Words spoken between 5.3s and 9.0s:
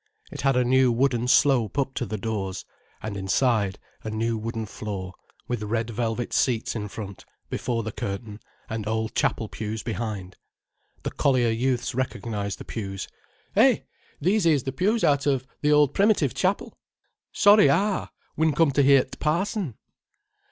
with red velvet seats in front, before the curtain, and